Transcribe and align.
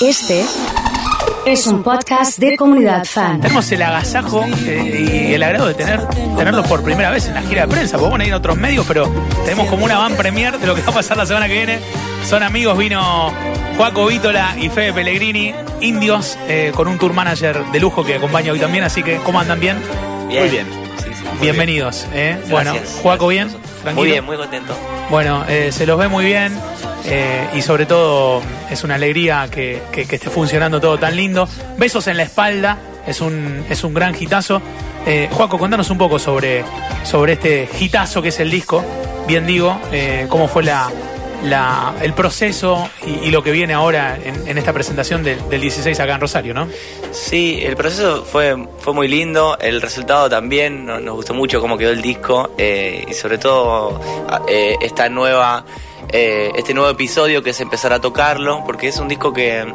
Este 0.00 0.44
es 1.46 1.66
un 1.66 1.82
podcast 1.82 2.38
de 2.38 2.56
comunidad 2.56 3.04
fan. 3.04 3.40
Tenemos 3.40 3.70
el 3.72 3.82
agasajo 3.82 4.44
eh, 4.66 5.28
y 5.30 5.34
el 5.34 5.42
agrado 5.42 5.66
de 5.66 5.74
tener 5.74 6.06
tenerlos 6.08 6.66
por 6.66 6.82
primera 6.82 7.10
vez 7.10 7.26
en 7.28 7.34
la 7.34 7.42
gira 7.42 7.62
de 7.62 7.68
prensa. 7.68 7.96
Podemos 7.98 8.26
ir 8.26 8.32
a 8.32 8.36
otros 8.36 8.56
medios, 8.56 8.84
pero 8.86 9.10
tenemos 9.44 9.68
como 9.68 9.84
una 9.84 9.98
van 9.98 10.14
premier 10.16 10.58
de 10.58 10.66
lo 10.66 10.74
que 10.74 10.82
va 10.82 10.90
a 10.90 10.94
pasar 10.94 11.16
la 11.16 11.26
semana 11.26 11.46
que 11.46 11.54
viene. 11.54 11.78
Son 12.28 12.42
amigos, 12.42 12.76
vino 12.76 13.32
Juaco 13.76 14.06
Vítola 14.06 14.54
y 14.58 14.68
Fede 14.68 14.92
Pellegrini, 14.92 15.54
indios, 15.80 16.36
eh, 16.48 16.72
con 16.74 16.88
un 16.88 16.98
tour 16.98 17.12
manager 17.12 17.64
de 17.66 17.80
lujo 17.80 18.04
que 18.04 18.16
acompaña 18.16 18.52
hoy 18.52 18.58
también. 18.58 18.84
Así 18.84 19.02
que, 19.02 19.16
¿cómo 19.18 19.40
andan 19.40 19.60
bien? 19.60 19.78
Muy 20.26 20.48
bien. 20.48 20.66
Sí, 20.98 21.10
sí. 21.14 21.24
Bienvenidos. 21.40 22.06
eh. 22.12 22.36
Gracias. 22.48 22.50
Bueno, 22.50 22.74
Juaco, 23.02 23.28
bien. 23.28 23.48
¿Tranquilo? 23.82 23.94
Muy 23.94 24.08
bien, 24.10 24.24
muy 24.24 24.36
contento. 24.36 24.76
Bueno, 25.10 25.44
eh, 25.48 25.70
se 25.70 25.86
los 25.86 25.96
ve 25.96 26.08
muy 26.08 26.24
bien 26.24 26.58
eh, 27.06 27.48
y 27.54 27.62
sobre 27.62 27.86
todo 27.86 28.42
es 28.70 28.84
una 28.84 28.96
alegría 28.96 29.48
que, 29.50 29.82
esté 29.92 30.18
funcionando 30.30 30.80
todo 30.80 30.98
tan 30.98 31.16
lindo. 31.16 31.48
Besos 31.78 32.06
en 32.08 32.16
la 32.16 32.24
espalda, 32.24 32.78
es 33.06 33.20
un, 33.20 33.64
es 33.70 33.84
un 33.84 33.94
gran 33.94 34.14
hitazo. 34.18 34.60
Eh, 35.06 35.28
Juaco, 35.32 35.58
contanos 35.58 35.88
un 35.90 35.98
poco 35.98 36.18
sobre, 36.18 36.64
sobre 37.04 37.34
este 37.34 37.68
hitazo 37.80 38.20
que 38.20 38.28
es 38.28 38.40
el 38.40 38.50
disco. 38.50 38.84
Bien 39.26 39.46
digo, 39.46 39.78
eh, 39.92 40.26
cómo 40.28 40.48
fue 40.48 40.62
la, 40.62 40.90
el 42.02 42.12
proceso 42.12 42.88
y, 43.22 43.30
lo 43.30 43.42
que 43.42 43.52
viene 43.52 43.72
ahora 43.74 44.16
en, 44.22 44.58
esta 44.58 44.72
presentación 44.72 45.22
del, 45.22 45.48
del 45.48 45.60
16 45.60 45.98
acá 46.00 46.14
en 46.14 46.20
Rosario, 46.20 46.54
¿no? 46.54 46.68
Sí, 47.12 47.60
el 47.62 47.76
proceso 47.76 48.24
fue, 48.24 48.56
fue 48.78 48.92
muy 48.94 49.06
lindo, 49.08 49.56
el 49.60 49.80
resultado 49.80 50.28
también, 50.28 50.86
no- 50.86 50.98
nos, 50.98 51.14
gustó 51.14 51.34
mucho 51.34 51.60
cómo 51.60 51.78
quedó 51.78 51.90
el 51.90 52.02
disco 52.02 52.50
eh, 52.58 53.04
y 53.08 53.14
sobre 53.14 53.38
todo 53.38 54.00
a- 54.28 54.42
eh, 54.48 54.76
esta 54.80 55.08
nueva, 55.08 55.64
eh, 56.10 56.50
este 56.56 56.74
nuevo 56.74 56.90
episodio 56.90 57.42
que 57.42 57.50
es 57.50 57.60
empezar 57.60 57.92
a 57.92 58.00
tocarlo, 58.00 58.62
porque 58.66 58.88
es 58.88 58.98
un 58.98 59.08
disco 59.08 59.32
que, 59.32 59.66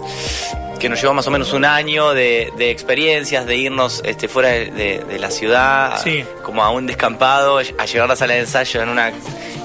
que 0.80 0.90
nos 0.90 1.00
llevó 1.02 1.14
más 1.14 1.28
o 1.28 1.32
menos 1.32 1.54
un 1.54 1.66
año 1.66 2.14
de, 2.14 2.52
de 2.58 2.72
experiencias, 2.72 3.46
de 3.46 3.56
irnos 3.58 4.02
este, 4.06 4.28
fuera 4.28 4.50
de, 4.50 4.72
de- 4.72 5.00
de 5.00 5.20
la 5.20 5.30
ciudad, 5.32 6.02
Sí. 6.04 6.24
como 6.44 6.64
a 6.64 6.70
un 6.72 6.88
descampado, 6.88 7.58
a 7.60 7.86
llevar 7.86 8.10
la 8.10 8.16
sala 8.16 8.34
de 8.34 8.40
ensayo 8.42 8.82
en 8.82 8.90
una, 8.90 9.12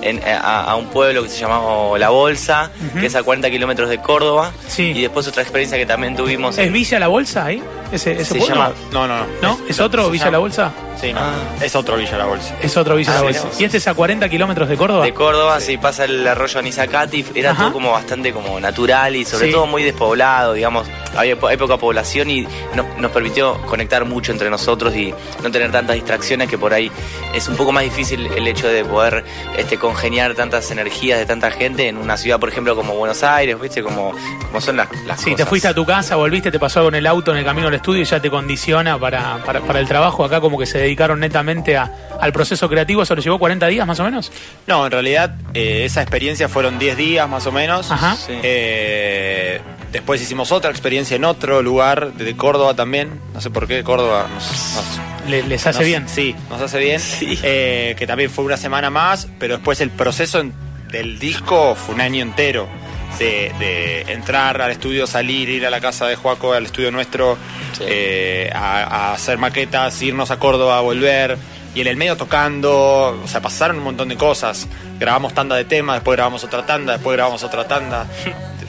en- 0.03 0.23
a, 0.25 0.65
a 0.65 0.77
un 0.77 0.87
pueblo 0.89 1.23
que 1.23 1.29
se 1.31 1.39
llamaba 1.41 1.99
La 1.99 2.11
Bolsa, 2.11 2.71
que 3.01 3.07
es 3.07 3.15
a 3.15 3.23
40 3.23 3.51
kilómetros 3.51 3.89
de 3.89 3.99
Córdoba, 4.03 4.53
Sí. 4.69 4.93
y 4.95 5.03
después 5.03 5.27
otra 5.29 5.43
experiencia 5.43 5.79
que 5.79 5.87
también 5.87 6.17
tuvimos 6.17 6.59
¿Es 6.59 6.71
Villa 6.71 6.99
La 6.99 7.09
Bolsa 7.09 7.47
ahí? 7.47 7.63
¿Ese, 7.93 8.13
ese 8.13 8.25
Se 8.25 8.35
pueblo? 8.39 8.55
llama- 8.55 8.73
No, 8.93 9.07
no, 9.07 9.19
no. 9.19 9.27
¿No? 9.43 9.59
¿Es 9.69 9.79
otro 9.81 10.11
Villa 10.11 10.25
llama- 10.27 10.33
La 10.33 10.39
Bolsa? 10.39 10.73
Sí, 11.01 11.13
no. 11.13 11.21
Ah. 11.21 11.33
Es 11.63 11.77
otro 11.77 11.97
Villa 11.97 12.17
La 12.17 12.25
Bolsa. 12.25 12.55
Es 12.63 12.77
otro 12.77 12.97
Villa 12.97 13.13
Ah, 13.13 13.17
La 13.17 13.23
Bolsa. 13.23 13.49
¿Y 13.59 13.65
este 13.65 13.77
es 13.77 13.87
a 13.87 13.95
40 13.95 14.29
kilómetros 14.29 14.69
de 14.69 14.77
Córdoba? 14.77 15.05
de 15.05 15.13
Córdoba, 15.15 15.61
sí. 15.61 15.77
pasa 15.77 16.05
el 16.05 16.27
arroyo 16.27 16.59
Anisacati, 16.59 17.25
era 17.35 17.51
Ajá. 17.51 17.65
todo 17.65 17.73
como 17.75 17.93
bastante 17.93 18.33
como 18.33 18.59
natural 18.59 19.15
y 19.15 19.25
sobre 19.25 19.47
Sí. 19.49 19.53
todo 19.53 19.67
muy 19.67 19.83
despoblado, 19.83 20.55
digamos, 20.55 20.87
había 21.17 21.39
po- 21.39 21.49
hay 21.49 21.57
poca 21.59 21.77
población 21.77 22.31
y 22.31 22.47
no- 22.75 22.87
nos 22.99 23.11
permitió 23.11 23.61
conectar 23.67 24.05
mucho 24.07 24.33
entre 24.33 24.49
nosotros 24.51 24.95
y 24.97 25.15
no 25.43 25.51
tener 25.51 25.71
tantas 25.71 25.95
distracciones 25.97 26.49
que 26.49 26.57
por 26.59 26.73
ahí 26.73 26.91
es 27.35 27.47
un 27.49 27.57
poco 27.57 27.73
más 27.73 27.85
difícil 27.85 28.27
el 28.27 28.47
hecho 28.49 28.67
de 28.69 28.85
poder 28.85 29.25
este, 29.59 29.79
congeniar 29.79 30.35
tantas 30.35 30.71
energías 30.71 31.19
de 31.19 31.27
tanta 31.27 31.51
gente 31.51 31.89
en 31.89 31.99
una 31.99 32.17
ciudad, 32.17 32.41
por 32.41 32.49
ejemplo, 32.49 32.75
como 32.75 32.95
Buenos 32.95 33.23
Aires, 33.23 33.61
¿viste? 33.61 33.83
Como, 33.83 34.13
como 34.47 34.61
son 34.63 34.77
las, 34.79 34.89
las 35.05 35.21
Sí, 35.21 35.35
te 35.35 35.45
fuiste 35.45 35.69
a 35.69 35.75
tu 35.75 35.85
casa, 35.85 36.17
volviste, 36.17 36.51
te 36.51 36.59
pasó 36.59 36.81
algo 36.81 36.89
en 36.89 36.97
el 36.97 37.07
auto 37.07 37.33
en 37.33 37.39
el 37.39 37.45
camino 37.45 37.71
estudio 37.77 38.03
y 38.03 38.05
ya 38.05 38.21
te 38.21 38.31
condiciona 38.31 38.99
para, 38.99 39.39
para, 39.45 39.61
para 39.61 39.79
el 39.81 39.87
trabajo. 39.89 40.25
Acá 40.25 40.41
como 40.41 40.59
que 40.59 40.67
se 40.67 40.79
dedicaron 40.79 41.21
netamente 41.21 41.77
a- 41.77 41.91
al 42.21 42.33
proceso 42.33 42.69
creativo. 42.69 43.03
¿Eso 43.03 43.15
le 43.15 43.23
llevó 43.23 43.39
40 43.39 43.67
días 43.69 43.87
más 43.87 43.99
o 44.01 44.05
menos? 44.05 44.31
No, 44.67 44.85
en 44.87 44.93
realidad 44.93 45.35
eh, 45.55 45.85
esa 45.85 46.03
experiencia 46.03 46.49
fueron 46.49 46.79
10 46.79 46.97
días 46.97 47.29
más 47.29 47.47
o 47.47 47.53
menos. 47.53 47.91
Ajá. 47.91 48.17
Sí. 48.17 48.33
Eh, 48.43 49.61
después 49.93 50.21
hicimos 50.21 50.53
otra 50.53 50.71
experiencia 50.71 51.15
en 51.17 51.25
otro 51.25 51.63
lugar, 51.63 52.13
de 52.15 52.37
Córdoba 52.37 52.75
también. 52.75 53.21
No 53.35 53.41
sé 53.41 53.51
por 53.51 53.67
qué, 53.67 53.83
Córdoba 53.85 54.27
nos, 54.33 54.45
nos- 54.75 55.31
Le- 55.31 55.43
les 55.43 55.67
hace 55.67 55.79
nos- 55.81 55.87
bien. 55.87 56.09
Sí, 56.09 56.35
nos 56.51 56.61
hace 56.61 56.79
bien. 56.79 57.01
Sí. 57.01 57.39
Eh, 57.43 57.95
que 57.99 58.07
también 58.07 58.31
fue 58.31 58.45
una 58.45 58.57
semana 58.57 58.91
más, 58.91 59.29
pero 59.39 59.55
después 59.57 59.81
el 59.81 59.91
proceso 59.91 60.41
en- 60.41 60.53
del 60.91 61.19
disco 61.19 61.75
fue 61.75 61.95
un 61.97 62.01
año 62.01 62.23
entero. 62.23 62.69
De, 63.19 63.53
de 63.59 64.03
entrar 64.13 64.61
al 64.61 64.71
estudio, 64.71 65.07
salir, 65.07 65.49
ir 65.49 65.67
a 65.67 65.71
la 65.71 65.81
casa 65.81 66.07
de 66.07 66.17
Juaco, 66.17 66.53
al 66.53 66.67
estudio 66.67 66.91
nuestro, 66.93 67.37
Sí. 67.73 67.85
eh, 67.87 68.51
a, 68.55 68.83
a 68.85 69.13
hacer 69.15 69.39
maquetas, 69.39 70.01
irnos 70.03 70.31
a 70.31 70.39
Córdoba, 70.39 70.81
volver. 70.81 71.37
Y 71.75 71.83
en 71.83 71.87
el 71.89 71.97
medio 71.97 72.17
tocando, 72.17 73.21
o 73.23 73.29
sea, 73.29 73.41
pasaron 73.43 73.77
un 73.79 73.85
montón 73.85 74.09
de 74.09 74.17
cosas. 74.17 74.67
Grabamos 74.99 75.35
tanda 75.35 75.57
de 75.57 75.65
temas, 75.67 75.97
después 75.97 76.17
grabamos 76.17 76.43
otra 76.45 76.65
tanda, 76.65 76.95
después 76.95 77.15
grabamos 77.17 77.43
otra 77.43 77.67
tanda. 77.69 78.07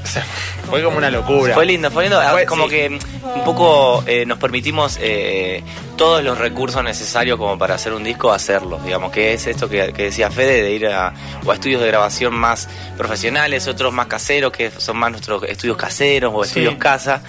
Sea, 0.08 0.26
fue 0.70 0.84
como 0.84 0.98
una 0.98 1.10
locura. 1.10 1.54
Fue 1.54 1.66
lindo, 1.66 1.92
fue 1.92 2.04
lindo. 2.04 2.22
Fue- 2.32 2.46
como 2.46 2.64
sí. 2.66 2.70
que 2.72 3.00
un 3.36 3.44
poco 3.44 4.04
eh, 4.08 4.26
nos 4.26 4.38
permitimos 4.38 4.98
eh, 5.02 5.64
todos 5.98 6.24
los 6.24 6.38
recursos 6.38 6.84
necesarios 6.84 7.38
como 7.38 7.58
para 7.58 7.76
hacer 7.76 7.94
un 7.94 8.04
disco, 8.04 8.32
hacerlo. 8.32 8.80
Digamos, 8.84 9.12
que 9.12 9.34
es 9.34 9.48
esto 9.48 9.68
que, 9.70 9.92
que 9.94 10.04
decía 10.04 10.32
Fede, 10.32 10.62
de 10.64 10.72
ir 10.72 10.88
a, 10.88 11.14
o 11.46 11.52
a 11.52 11.54
estudios 11.56 11.82
de 11.82 11.88
grabación 11.88 12.34
más 12.36 12.70
profesionales, 12.98 13.68
otros 13.68 13.94
más 13.94 14.08
caseros, 14.08 14.52
que 14.52 14.72
son 14.72 14.98
más 14.98 15.12
nuestros 15.12 15.44
estudios 15.44 15.78
caseros 15.78 16.32
o 16.36 16.44
Sí. 16.44 16.50
estudios 16.50 16.76
casa. 16.76 17.22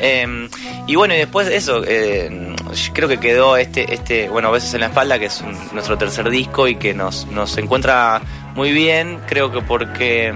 Eh, 0.00 0.48
y 0.86 0.94
bueno, 0.96 1.14
y 1.14 1.18
después 1.18 1.48
eso, 1.48 1.82
eh, 1.86 2.54
creo 2.92 3.08
que 3.08 3.18
quedó 3.20 3.56
este, 3.56 3.92
este, 3.94 4.28
bueno, 4.28 4.50
Besos 4.50 4.74
en 4.74 4.80
la 4.80 4.86
Espalda, 4.86 5.18
que 5.18 5.26
es 5.26 5.40
un- 5.40 5.58
nuestro 5.72 5.96
tercer 5.98 6.28
disco 6.30 6.66
y 6.68 6.76
que 6.76 6.94
nos, 6.94 7.26
nos 7.26 7.56
encuentra 7.58 8.20
muy 8.54 8.72
bien, 8.72 9.20
creo 9.26 9.50
que 9.52 9.60
porque 9.62 10.32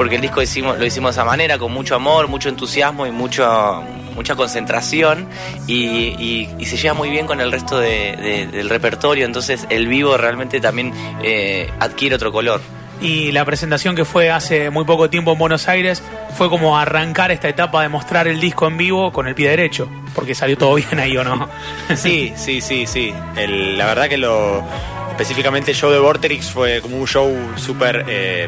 porque 0.00 0.14
el 0.16 0.22
disco 0.22 0.40
hicimos, 0.40 0.78
lo 0.78 0.86
hicimos 0.86 1.14
de 1.14 1.20
esa 1.20 1.26
manera, 1.26 1.58
con 1.58 1.70
mucho 1.72 1.94
amor, 1.94 2.26
mucho 2.26 2.48
entusiasmo 2.48 3.06
y 3.06 3.10
mucho, 3.10 3.82
mucha 4.14 4.34
concentración 4.34 5.26
y, 5.66 5.74
y- 6.18 6.48
y 6.58 6.64
se 6.64 6.78
lleva 6.78 6.94
muy 6.94 7.10
bien 7.10 7.26
con 7.26 7.38
el 7.42 7.52
resto 7.52 7.78
de- 7.78 8.16
de- 8.16 8.46
del 8.46 8.70
repertorio, 8.70 9.26
entonces 9.26 9.66
el 9.68 9.88
vivo 9.88 10.16
realmente 10.16 10.58
también 10.58 10.94
eh, 11.22 11.70
adquiere 11.80 12.14
otro 12.14 12.32
color. 12.32 12.62
Y 13.02 13.30
la 13.32 13.44
presentación 13.44 13.94
que 13.94 14.06
fue 14.06 14.30
hace 14.30 14.70
muy 14.70 14.84
poco 14.86 15.10
tiempo 15.10 15.32
en 15.32 15.38
Buenos 15.38 15.68
Aires 15.68 16.02
fue 16.38 16.48
como 16.48 16.78
arrancar 16.78 17.30
esta 17.30 17.50
etapa 17.50 17.82
de 17.82 17.90
mostrar 17.90 18.26
el 18.26 18.40
disco 18.40 18.66
en 18.68 18.78
vivo 18.78 19.12
con 19.12 19.26
el 19.28 19.34
pie 19.34 19.50
derecho. 19.50 19.86
Porque 20.14 20.34
salió 20.34 20.56
todo 20.56 20.74
bien 20.76 20.98
ahí 20.98 21.14
o 21.18 21.24
no. 21.24 21.46
Sí, 21.94 22.32
sí, 22.36 22.62
sí, 22.62 22.86
sí. 22.86 23.12
El- 23.36 23.76
la 23.76 23.84
verdad 23.84 24.08
que 24.08 24.16
lo. 24.16 24.62
Específicamente 25.10 25.72
el 25.72 25.76
show 25.76 25.90
de 25.90 25.98
Vorterix 25.98 26.50
fue 26.50 26.80
como 26.80 26.96
un 26.96 27.06
show 27.06 27.30
súper. 27.56 28.04
eh, 28.08 28.46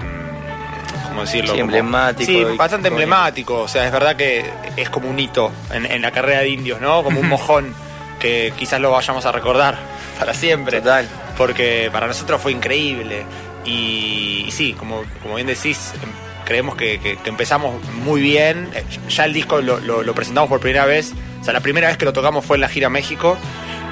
¿Cómo 1.12 1.22
decirlo? 1.22 1.52
Sí, 1.52 1.60
Como- 1.60 1.64
emblemático 1.76 2.32
Sí, 2.32 2.44
bastante 2.56 2.88
emblemático. 2.88 3.60
O 3.60 3.68
sea, 3.68 3.86
es 3.86 3.92
verdad 3.92 4.16
que 4.16 4.44
es 4.76 4.90
como 4.90 5.08
un 5.08 5.18
hito 5.18 5.52
en, 5.72 5.86
en 5.86 6.02
la 6.02 6.10
carrera 6.10 6.40
de 6.40 6.48
indios, 6.48 6.80
¿no? 6.80 7.02
Como 7.02 7.20
un 7.20 7.28
mojón 7.30 7.74
que 8.18 8.52
quizás 8.56 8.80
lo 8.80 8.90
vayamos 8.90 9.24
a 9.26 9.32
recordar 9.32 9.76
para 10.18 10.34
siempre. 10.34 10.78
Total. 10.78 11.08
Porque 11.36 11.88
para 11.92 12.06
nosotros 12.06 12.40
fue 12.40 12.52
increíble. 12.52 13.24
Y, 13.64 14.44
y 14.46 14.50
sí, 14.50 14.74
como, 14.74 15.04
como 15.22 15.36
bien 15.36 15.46
decís, 15.46 15.92
em, 16.02 16.08
creemos 16.44 16.74
que, 16.76 16.98
que- 16.98 17.16
que 17.16 17.28
empezamos 17.30 17.82
muy 18.04 18.20
bien. 18.20 18.68
Eh, 18.74 18.84
Ya 19.08 19.24
el 19.24 19.32
disco 19.32 19.60
lo, 19.60 19.78
lo- 19.80 20.02
lo 20.02 20.14
presentamos 20.14 20.48
por 20.48 20.60
primera 20.60 20.84
vez. 20.86 21.12
O 21.40 21.44
sea, 21.44 21.52
la 21.52 21.60
primera 21.60 21.88
vez 21.88 21.96
que 21.96 22.04
lo 22.04 22.12
tocamos 22.12 22.44
fue 22.44 22.56
en 22.56 22.60
la 22.62 22.68
gira 22.68 22.88
México. 22.88 23.36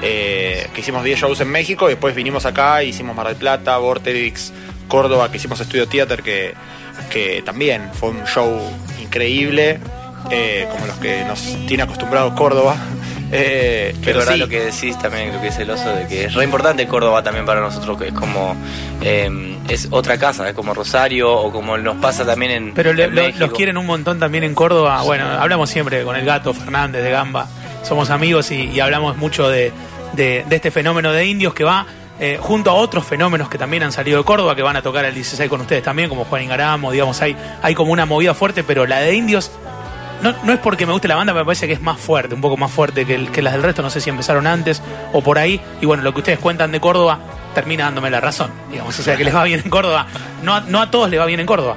eh, 0.03 0.67
que 0.73 0.81
hicimos 0.81 1.03
10 1.03 1.19
shows 1.19 1.39
en 1.41 1.49
México. 1.49 1.85
Y 1.87 1.91
después 1.93 2.15
vinimos 2.15 2.45
acá, 2.47 2.81
hicimos 2.83 3.15
Mar 3.15 3.27
del 3.27 3.35
Plata, 3.35 3.77
Vorterix, 3.77 4.51
Córdoba, 4.87 5.29
que 5.29 5.37
hicimos 5.37 5.59
Studio 5.59 5.87
Theater, 5.87 6.23
que, 6.23 6.55
que 7.05 7.41
también 7.45 7.89
fue 7.93 8.09
un 8.09 8.23
show 8.25 8.59
increíble. 9.01 9.79
eh, 10.29 10.67
como 10.71 10.85
los 10.85 10.97
que 10.97 11.23
nos 11.25 11.41
tiene 11.67 11.83
acostumbrados 11.83 12.33
Córdoba. 12.33 12.75
Eh, 13.33 13.95
Pero 14.03 14.19
verdad 14.19 14.33
sí, 14.33 14.39
lo 14.39 14.49
que 14.49 14.59
decís 14.59 14.99
también, 14.99 15.31
lo 15.33 15.39
que 15.39 15.45
dice 15.45 15.61
el 15.61 15.69
oso, 15.69 15.89
de 15.95 16.05
que 16.05 16.25
es 16.25 16.33
re 16.33 16.43
importante 16.43 16.85
Córdoba 16.85 17.23
también 17.23 17.45
para 17.45 17.61
nosotros, 17.61 17.97
que 17.97 18.09
es 18.09 18.13
como, 18.13 18.57
eh, 19.01 19.57
es 19.69 19.87
otra 19.89 20.17
casa, 20.17 20.49
es 20.49 20.53
como 20.53 20.73
Rosario 20.73 21.31
o 21.31 21.49
como 21.49 21.77
nos 21.77 21.95
pasa 21.95 22.25
también 22.25 22.51
en, 22.51 22.73
Pero 22.73 22.91
le- 22.91 23.05
en 23.05 23.15
lo- 23.15 23.21
México. 23.21 23.39
los 23.45 23.51
quieren 23.53 23.77
un 23.77 23.85
montón 23.85 24.19
también 24.19 24.43
en 24.43 24.53
Córdoba. 24.53 25.01
Bueno, 25.03 25.25
hablamos 25.39 25.69
siempre 25.69 26.03
con 26.03 26.17
el 26.17 26.25
gato 26.25 26.53
Fernández 26.53 27.03
de 27.03 27.09
Gamba. 27.09 27.47
Somos 27.83 28.09
amigos 28.09 28.51
y, 28.51 28.63
y 28.65 28.81
hablamos 28.81 29.15
mucho 29.15 29.47
de, 29.49 29.71
de- 30.11 30.43
de 30.49 30.55
este 30.57 30.69
fenómeno 30.69 31.13
de 31.13 31.25
indios 31.25 31.53
que 31.53 31.63
va 31.63 31.85
eh, 32.23 32.37
junto 32.39 32.69
a 32.69 32.75
otros 32.75 33.03
fenómenos 33.05 33.49
que 33.49 33.57
también 33.57 33.81
han 33.83 33.91
salido 33.91 34.19
de 34.19 34.23
Córdoba, 34.23 34.55
que 34.55 34.61
van 34.61 34.75
a 34.77 34.81
tocar 34.81 35.03
el 35.05 35.13
16 35.15 35.49
con 35.49 35.59
ustedes 35.61 35.81
también, 35.83 36.07
como 36.07 36.23
Juan 36.25 36.43
Ingaramo, 36.43 36.91
digamos, 36.91 37.19
hay, 37.21 37.35
hay 37.63 37.73
como 37.75 37.91
una 37.91 38.05
movida 38.05 38.33
fuerte, 38.35 38.63
pero 38.63 38.85
la 38.85 38.99
de 38.99 39.13
indios, 39.15 39.51
no, 40.21 40.33
no 40.43 40.53
es 40.53 40.59
porque 40.59 40.85
me 40.85 40.93
guste 40.93 41.07
la 41.07 41.15
banda, 41.15 41.33
me 41.33 41.43
parece 41.43 41.65
que 41.67 41.73
es 41.73 41.81
más 41.81 41.99
fuerte, 41.99 42.35
un 42.35 42.41
poco 42.41 42.55
más 42.57 42.71
fuerte 42.71 43.05
que, 43.07 43.15
el- 43.15 43.31
que 43.31 43.41
las 43.41 43.53
del 43.53 43.63
resto, 43.63 43.81
no 43.81 43.89
sé 43.89 43.99
si 44.01 44.09
empezaron 44.11 44.45
antes 44.45 44.81
o 45.13 45.21
por 45.23 45.39
ahí, 45.39 45.59
y 45.81 45.85
bueno, 45.87 46.03
lo 46.03 46.13
que 46.13 46.19
ustedes 46.19 46.37
cuentan 46.39 46.71
de 46.71 46.79
Córdoba 46.79 47.17
termina 47.55 47.85
dándome 47.85 48.09
la 48.11 48.21
razón, 48.21 48.51
digamos, 48.69 48.97
o 48.99 49.01
sea, 49.03 49.17
que 49.17 49.23
les 49.23 49.35
va 49.35 49.43
bien 49.45 49.59
en 49.63 49.69
Córdoba, 49.71 50.05
no 50.43 50.53
a, 50.55 50.61
no 50.61 50.79
a 50.79 50.91
todos 50.91 51.09
les 51.09 51.19
va 51.19 51.25
bien 51.25 51.39
en 51.39 51.47
Córdoba. 51.47 51.75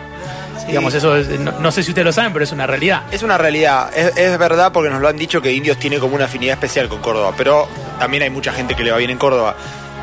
Digamos, 0.69 0.95
eso 0.95 1.17
es- 1.17 1.29
no, 1.41 1.53
no 1.59 1.71
sé 1.73 1.83
si 1.83 1.91
ustedes 1.91 2.07
lo 2.07 2.13
saben, 2.13 2.33
pero 2.33 2.45
es 2.45 2.53
una 2.53 2.67
realidad. 2.67 3.03
Es 3.11 3.23
una 3.23 3.37
realidad, 3.37 3.91
es, 3.97 4.17
es 4.17 4.39
verdad 4.39 4.73
porque 4.73 4.89
nos 4.91 5.01
lo 5.01 5.09
han 5.09 5.17
dicho 5.17 5.43
que 5.43 5.53
Indios 5.53 5.79
tiene 5.79 5.99
como 5.99 6.15
una 6.15 6.25
afinidad 6.27 6.55
especial 6.55 6.89
con 6.89 7.01
Córdoba, 7.01 7.33
pero 7.37 7.67
también 7.99 8.23
hay 8.23 8.31
mucha 8.31 8.53
gente 8.53 8.75
que 8.75 8.83
le 8.85 8.91
va 8.91 8.97
bien 8.99 9.11
en 9.11 9.19
Córdoba. 9.19 9.57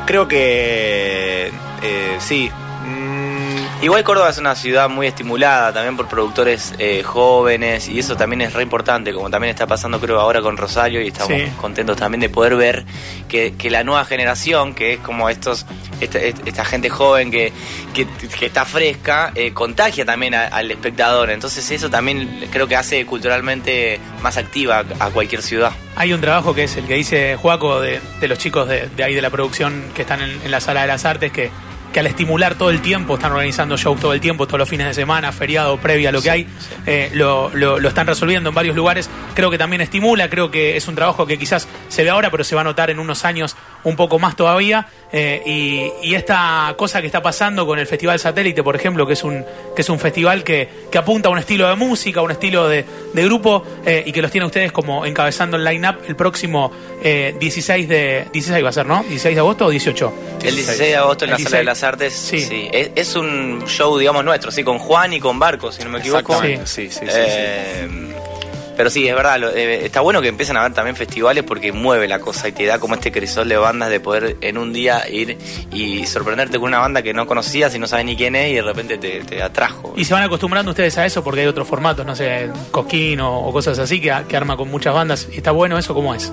Creo 0.06 0.26
que 0.28 1.50
eh, 1.82 2.16
sí, 2.18 2.50
mm, 2.86 3.82
Igual 3.84 4.04
Córdoba 4.04 4.28
es 4.30 4.38
una 4.38 4.54
ciudad 4.54 4.88
muy 4.88 5.06
estimulada 5.08 5.72
también 5.72 5.96
por 5.96 6.06
productores 6.06 6.72
eh, 6.78 7.02
jóvenes 7.02 7.88
y 7.88 7.98
eso 7.98 8.16
también 8.16 8.42
es 8.42 8.52
re 8.52 8.62
importante, 8.62 9.12
como 9.12 9.28
también 9.30 9.50
está 9.50 9.66
pasando 9.66 9.98
creo 10.00 10.20
ahora 10.20 10.40
con 10.40 10.56
Rosario 10.56 11.02
y 11.02 11.08
estamos 11.08 11.32
Sí. 11.36 11.48
contentos 11.60 11.96
también 11.96 12.20
de 12.20 12.28
poder 12.28 12.54
ver 12.56 12.84
que, 13.28 13.54
que 13.58 13.70
la 13.70 13.82
nueva 13.82 14.04
generación, 14.04 14.74
que 14.74 14.94
es 14.94 14.98
como 15.00 15.28
estos 15.28 15.66
esta, 16.04 16.18
esta 16.18 16.64
gente 16.64 16.88
joven 16.90 17.30
que, 17.30 17.52
que, 17.94 18.06
que 18.38 18.46
está 18.46 18.64
fresca, 18.64 19.32
eh, 19.34 19.52
contagia 19.52 20.04
también 20.04 20.34
a- 20.34 20.46
al 20.48 20.70
espectador. 20.70 21.30
Entonces 21.30 21.70
eso 21.70 21.90
también 21.90 22.46
creo 22.50 22.66
que 22.68 22.76
hace 22.76 23.04
culturalmente 23.06 24.00
más 24.22 24.36
activa 24.36 24.84
a 24.98 25.10
cualquier 25.10 25.42
ciudad. 25.42 25.72
Hay 25.96 26.12
un 26.12 26.20
trabajo 26.20 26.54
que 26.54 26.64
es 26.64 26.76
el 26.76 26.86
que 26.86 26.94
dice 26.94 27.36
Juaco 27.36 27.80
de, 27.80 28.00
de 28.20 28.28
los 28.28 28.38
chicos 28.38 28.68
de, 28.68 28.88
de 28.96 29.04
ahí 29.04 29.14
de 29.14 29.22
la 29.22 29.30
producción 29.30 29.84
que 29.94 30.02
están 30.02 30.20
en, 30.22 30.30
en 30.44 30.50
la 30.50 30.60
sala 30.60 30.82
de 30.82 30.86
las 30.88 31.04
artes 31.04 31.32
que, 31.32 31.50
que 31.92 32.00
al 32.00 32.06
estimular 32.06 32.54
todo 32.54 32.70
el 32.70 32.80
tiempo, 32.80 33.16
están 33.16 33.32
organizando 33.32 33.76
shows 33.76 34.00
todo 34.00 34.14
el 34.14 34.20
tiempo, 34.20 34.46
todos 34.46 34.58
los 34.60 34.68
fines 34.68 34.86
de 34.86 34.94
semana, 34.94 35.30
feriado, 35.30 35.76
previa, 35.76 36.10
lo 36.10 36.22
que 36.22 36.30
hay, 36.30 36.46
eh, 36.86 37.10
lo, 37.12 37.50
lo- 37.54 37.78
lo 37.78 37.88
están 37.88 38.06
resolviendo 38.06 38.48
en 38.48 38.54
varios 38.54 38.74
lugares. 38.74 39.10
Creo 39.34 39.50
que 39.50 39.58
también 39.58 39.82
estimula, 39.82 40.30
creo 40.30 40.50
que 40.50 40.78
es 40.78 40.88
un 40.88 40.94
trabajo 40.94 41.26
que 41.26 41.38
quizás 41.38 41.68
se 41.88 42.02
ve 42.02 42.08
ahora, 42.08 42.30
pero 42.30 42.44
se 42.44 42.54
va 42.54 42.62
a 42.62 42.64
notar 42.64 42.88
en 42.88 42.98
unos 42.98 43.26
años 43.26 43.56
un 43.84 43.96
poco 43.96 44.18
más 44.18 44.36
todavía. 44.36 44.86
Eh, 45.14 45.42
y, 46.02 46.08
y 46.08 46.14
esta 46.14 46.74
cosa 46.78 47.00
que 47.00 47.06
está 47.06 47.20
pasando 47.20 47.66
con 47.66 47.78
el 47.78 47.86
Festival 47.86 48.18
Satélite, 48.18 48.62
por 48.62 48.74
ejemplo, 48.76 49.06
que 49.06 49.12
es 49.12 49.22
un, 49.24 49.44
que 49.76 49.82
es 49.82 49.88
un 49.90 49.98
festival 49.98 50.42
que, 50.42 50.68
que 50.90 50.96
apunta 50.98 51.28
a 51.28 51.32
un 51.32 51.38
estilo 51.38 51.68
de 51.68 51.74
música, 51.74 52.22
un 52.22 52.30
estilo 52.30 52.66
de, 52.66 52.84
de 53.12 53.24
grupo, 53.24 53.62
eh, 53.84 54.02
y 54.06 54.12
que 54.12 54.22
los 54.22 54.30
tiene 54.30 54.46
ustedes 54.46 54.72
como 54.72 55.04
encabezando 55.04 55.56
el 55.58 55.64
line-up 55.64 55.96
el 56.08 56.16
próximo 56.16 56.72
eh, 57.02 57.34
16 57.38 57.88
de... 57.88 58.26
16 58.32 58.64
va 58.64 58.68
a 58.70 58.72
ser, 58.72 58.86
¿no? 58.86 59.04
¿16 59.04 59.34
de 59.34 59.38
agosto 59.40 59.66
o 59.66 59.70
18? 59.70 60.12
El 60.44 60.54
16 60.54 60.78
de 60.78 60.96
agosto 60.96 61.24
en 61.26 61.30
la 61.32 61.36
Sala 61.38 61.50
de 61.58 61.64
16. 61.64 61.64
las 61.66 61.82
Artes, 61.82 62.12
Sí. 62.14 62.40
sí. 62.40 62.68
Es, 62.72 62.90
es 62.94 63.14
un 63.14 63.64
show, 63.66 63.98
digamos, 63.98 64.24
nuestro, 64.24 64.50
sí, 64.50 64.64
con 64.64 64.78
Juan 64.78 65.12
y 65.12 65.20
con 65.20 65.38
Barco, 65.38 65.70
si 65.72 65.82
no 65.84 65.90
me 65.90 65.98
equivoco. 65.98 66.40
Sí, 66.40 66.56
sí, 66.64 66.90
sí, 66.90 67.06
sí. 67.06 68.11
Pero 68.76 68.88
sí, 68.90 69.06
es 69.06 69.14
verdad, 69.14 69.38
lo- 69.38 69.50
eh, 69.50 69.84
está 69.84 70.00
bueno 70.00 70.22
que 70.22 70.28
empiecen 70.28 70.56
a 70.56 70.60
haber 70.60 70.72
también 70.72 70.96
festivales 70.96 71.44
porque 71.44 71.72
mueve 71.72 72.08
la 72.08 72.18
cosa 72.20 72.48
y 72.48 72.52
te 72.52 72.64
da 72.64 72.78
como 72.78 72.94
este 72.94 73.12
crisol 73.12 73.48
de 73.48 73.56
bandas 73.56 73.90
de 73.90 74.00
poder 74.00 74.36
en 74.40 74.56
un 74.58 74.72
día 74.72 75.08
ir 75.10 75.36
y 75.72 76.06
sorprenderte 76.06 76.58
con 76.58 76.68
una 76.68 76.78
banda 76.78 77.02
que 77.02 77.12
no 77.12 77.26
conocías 77.26 77.74
y 77.74 77.78
no 77.78 77.86
sabes 77.86 78.06
ni 78.06 78.16
quién 78.16 78.34
es 78.34 78.50
y 78.50 78.54
de 78.54 78.62
repente 78.62 78.96
te, 78.98 79.20
te 79.24 79.42
atrajo. 79.42 79.92
Y 79.96 80.04
se 80.04 80.14
van 80.14 80.22
acostumbrando 80.22 80.70
ustedes 80.70 80.96
a 80.98 81.04
eso 81.06 81.22
porque 81.22 81.40
hay 81.42 81.46
otros 81.46 81.68
formatos, 81.68 82.06
no 82.06 82.16
sé, 82.16 82.48
Cosquín 82.70 83.20
o, 83.20 83.40
o 83.40 83.52
cosas 83.52 83.78
así 83.78 84.00
que, 84.00 84.12
que 84.28 84.36
arma 84.36 84.56
con 84.56 84.70
muchas 84.70 84.94
bandas. 84.94 85.28
¿Y 85.32 85.36
está 85.36 85.50
bueno 85.50 85.76
eso? 85.78 85.92
¿Cómo 85.94 86.14
es? 86.14 86.32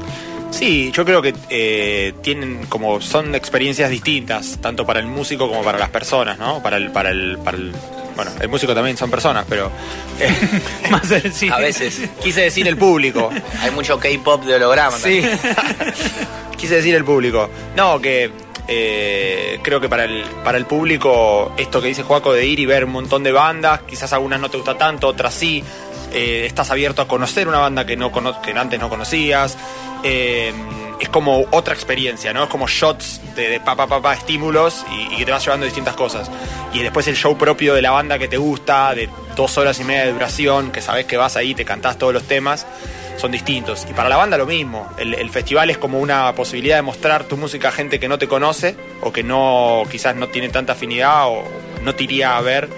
Sí, 0.51 0.91
yo 0.94 1.06
creo 1.06 1.21
que 1.21 1.33
eh, 1.50 2.13
tienen 2.24 2.65
como 2.69 3.01
son 3.01 3.36
experiencias 3.36 3.89
distintas, 3.91 4.57
tanto 4.62 4.83
para 4.86 5.00
el 5.00 5.06
músico 5.06 5.47
como 5.47 5.62
para 5.62 5.77
las 5.77 5.89
personas, 5.89 6.39
¿no? 6.39 6.63
Para 6.63 6.77
el, 6.77 6.89
para 6.91 7.12
el, 7.12 7.38
para 7.44 7.57
el 7.57 7.71
bueno, 8.24 8.31
el 8.42 8.50
músico 8.50 8.75
también 8.75 8.98
son 8.98 9.10
personas, 9.10 9.45
pero 9.48 9.71
eh, 10.19 10.30
Más 10.92 11.10
eh, 11.12 11.31
sí. 11.31 11.50
A 11.50 11.57
veces 11.57 12.01
quise 12.21 12.42
decir 12.42 12.68
el 12.68 12.75
público. 12.75 13.30
hay 13.62 13.71
mucho 13.71 13.98
K-pop 13.98 14.44
de 14.44 14.56
holograma. 14.56 14.98
Sí. 14.98 15.21
Quise 16.57 16.75
decir 16.75 16.94
el 16.94 17.06
público. 17.06 17.50
No, 17.77 18.01
que 18.01 18.30
eh, 18.68 19.60
creo 19.63 19.80
que 19.80 19.88
para 19.88 20.04
el, 20.04 20.25
para 20.44 20.57
el 20.57 20.66
público, 20.66 21.54
esto 21.56 21.81
que 21.81 21.88
dice 21.88 22.04
Juaco 22.04 22.33
de 22.33 22.45
ir 22.45 22.60
y 22.60 22.66
ver 22.66 22.83
un 22.83 22.92
montón 22.92 23.24
de 23.24 23.31
bandas, 23.31 23.83
quizás 23.88 24.12
algunas 24.12 24.42
no 24.42 24.50
te 24.50 24.57
gusta 24.57 24.77
tanto, 24.77 25.07
otras 25.07 25.33
sí. 25.33 25.63
Eh, 26.13 26.45
estás 26.45 26.71
abierto 26.71 27.01
a 27.01 27.07
conocer 27.07 27.47
una 27.47 27.59
banda 27.59 27.85
que, 27.85 27.95
no 27.95 28.11
cono- 28.11 28.41
que 28.41 28.51
antes 28.51 28.79
no 28.79 28.89
conocías. 28.89 29.57
eh, 30.03 30.53
es 31.00 31.07
como 31.07 31.45
otra 31.51 31.73
experiencia, 31.73 32.33
¿no? 32.33 32.44
Es 32.44 32.50
como 32.50 32.67
shots 32.67 33.21
de, 33.35 33.47
de 33.50 33.59
pa, 33.61 34.13
estímulos 34.13 34.85
y, 35.11 35.15
que 35.15 35.25
te 35.25 35.31
vas 35.31 35.44
llevando 35.44 35.65
distintas 35.65 35.95
cosas. 35.95 36.29
Y 36.73 36.79
después 36.79 37.07
el 37.07 37.15
show 37.15 37.38
propio 37.38 37.73
de 37.73 37.81
la 37.81 37.91
banda 37.91 38.19
que 38.19 38.27
te 38.27 38.35
gusta, 38.35 38.94
de 38.94 39.09
dos 39.35 39.57
horas 39.57 39.79
y 39.79 39.85
media 39.85 40.06
de 40.06 40.11
duración, 40.11 40.71
que 40.71 40.81
sabes 40.81 41.06
que 41.06 41.15
vas 41.15 41.38
ahí, 41.38 41.56
te 41.56 41.63
cantás 41.63 41.97
todos 41.97 42.13
los 42.13 42.23
temas 42.23 42.65
son 43.17 43.31
distintos. 43.31 43.85
Y 43.89 43.94
para 43.94 44.07
la 44.07 44.15
banda 44.15 44.38
lo 44.38 44.45
mismo. 44.45 44.88
El, 44.97 45.13
el 45.13 45.29
festival 45.29 45.69
es 45.69 45.77
como 45.77 46.00
una 46.00 46.33
posibilidad 46.35 46.77
de 46.77 46.81
mostrar 46.81 47.25
tu 47.25 47.35
música 47.35 47.67
a 47.67 47.71
gente 47.71 48.00
que 48.00 48.07
no 48.07 48.17
te 48.17 48.27
conoce 48.29 48.77
o 49.01 49.12
que 49.12 49.23
no 49.23 49.83
quizás 49.91 50.15
no 50.15 50.27
tiene 50.29 50.47
tanta 50.50 50.71
afinidad 50.73 51.27
o 51.27 51.44
no 51.83 51.95
te 51.95 52.05
iría 52.05 52.38
a 52.38 52.41
ver. 52.41 52.69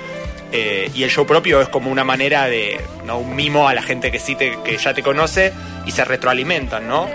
Eh, 0.52 0.92
y 0.94 1.04
el 1.04 1.10
show 1.10 1.26
propio 1.26 1.62
es 1.62 1.70
como 1.70 1.90
una 1.90 2.04
manera 2.04 2.46
de, 2.48 2.80
¿no? 3.06 3.20
un 3.20 3.36
mimo 3.36 3.68
a 3.70 3.74
la 3.74 3.82
gente 3.82 4.12
que 4.12 4.20
sí 4.20 4.36
te, 4.36 4.58
que 4.64 4.78
ya 4.78 4.94
te 4.94 5.02
conoce 5.02 5.54
y 5.86 5.92
se 5.92 6.04
retroalimentan, 6.04 6.88
¿no? 6.88 7.08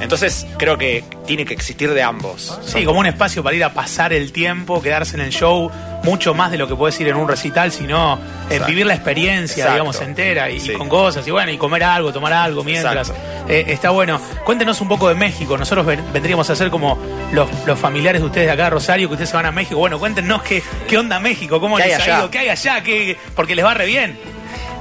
Entonces 0.00 0.46
creo 0.56 0.78
que 0.78 1.04
tiene 1.26 1.44
que 1.44 1.54
existir 1.54 1.92
de 1.92 2.02
ambos. 2.02 2.58
Sí, 2.64 2.84
como 2.84 3.00
un 3.00 3.06
espacio 3.06 3.42
para 3.42 3.54
ir 3.54 3.64
a 3.64 3.74
pasar 3.74 4.12
el 4.12 4.32
tiempo, 4.32 4.82
quedarse 4.82 5.16
en 5.16 5.22
el 5.22 5.30
show, 5.30 5.70
mucho 6.02 6.34
más 6.34 6.50
de 6.50 6.58
lo 6.58 6.66
que 6.66 6.74
puedes 6.74 6.98
ir 7.00 7.08
en 7.08 7.16
un 7.16 7.28
recital, 7.28 7.70
sino 7.72 8.18
eh, 8.48 8.60
vivir 8.66 8.86
la 8.86 8.94
experiencia, 8.94 9.64
Exacto. 9.64 9.72
digamos, 9.72 10.00
entera 10.00 10.50
y, 10.50 10.72
con 10.74 10.88
cosas, 10.88 11.26
y 11.26 11.30
bueno, 11.30 11.52
y 11.52 11.58
comer 11.58 11.84
algo, 11.84 12.12
tomar 12.12 12.32
algo 12.32 12.64
mientras. 12.64 13.12
Eh, 13.48 13.64
está 13.68 13.90
bueno. 13.90 14.20
Cuéntenos 14.44 14.80
un 14.80 14.88
poco 14.88 15.08
de 15.08 15.14
México. 15.14 15.58
Nosotros 15.58 15.84
ven- 15.84 16.04
vendríamos 16.12 16.48
a 16.50 16.56
ser 16.56 16.70
como 16.70 16.98
los, 17.32 17.48
los 17.66 17.78
familiares 17.78 18.20
de 18.22 18.26
ustedes 18.26 18.46
de 18.46 18.52
acá 18.52 18.64
de 18.64 18.70
Rosario, 18.70 19.08
que 19.08 19.14
ustedes 19.14 19.30
se 19.30 19.36
van 19.36 19.46
a 19.46 19.52
México. 19.52 19.78
Bueno, 19.78 19.98
cuéntenos 19.98 20.42
qué, 20.42 20.62
qué 20.88 20.96
onda 20.98 21.18
México, 21.20 21.60
cómo 21.60 21.76
¿Qué 21.76 21.84
les 21.86 22.00
hay 22.00 22.10
ha 22.10 22.18
ido, 22.20 22.30
qué 22.30 22.38
hay 22.38 22.48
allá, 22.48 22.82
qué, 22.82 23.16
porque 23.34 23.54
les 23.54 23.64
va 23.64 23.74
re 23.74 23.86
bien. 23.86 24.18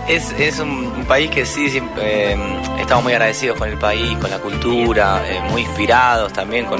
Es, 0.07 0.31
es 0.39 0.59
un, 0.59 0.69
un 0.69 1.05
país 1.05 1.29
que 1.29 1.45
sí, 1.45 1.69
siempre, 1.69 2.33
eh, 2.33 2.37
estamos 2.79 3.03
muy 3.03 3.13
agradecidos 3.13 3.57
con 3.59 3.69
el 3.69 3.77
país, 3.77 4.17
con 4.19 4.29
la 4.31 4.39
cultura, 4.39 5.21
eh, 5.27 5.39
muy 5.51 5.61
inspirados 5.61 6.33
también 6.33 6.65
con, 6.65 6.79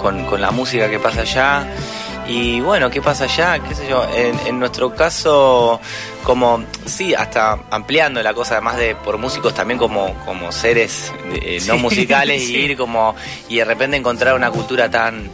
con, 0.00 0.24
con 0.26 0.40
la 0.40 0.50
música 0.52 0.88
que 0.88 0.98
pasa 1.00 1.22
allá. 1.22 1.66
Y 2.26 2.60
bueno, 2.60 2.90
¿qué 2.90 3.02
pasa 3.02 3.24
allá? 3.24 3.58
¿Qué 3.58 3.74
sé 3.74 3.86
yo? 3.88 4.02
En, 4.14 4.38
en 4.46 4.58
nuestro 4.58 4.94
caso, 4.94 5.78
como, 6.22 6.64
sí, 6.86 7.14
hasta 7.14 7.58
ampliando 7.70 8.22
la 8.22 8.32
cosa, 8.32 8.54
además 8.54 8.78
de 8.78 8.94
por 8.96 9.18
músicos 9.18 9.52
también 9.52 9.78
como, 9.78 10.14
como 10.24 10.50
seres 10.50 11.12
eh, 11.34 11.58
no 11.66 11.74
Sí, 11.74 11.80
musicales 11.82 12.42
sí. 12.42 12.56
y 12.56 12.60
ir 12.60 12.76
como, 12.78 13.14
y 13.48 13.56
de 13.58 13.64
repente 13.66 13.98
encontrar 13.98 14.34
una 14.34 14.50
cultura 14.50 14.90
tan, 14.90 15.28